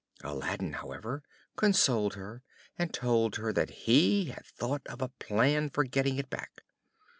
[0.23, 1.21] Aladdin, however,
[1.55, 2.41] consoled her,
[2.75, 6.63] and told her that he had thought of a plan for getting it back.